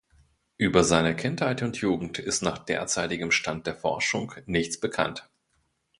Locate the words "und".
1.61-1.77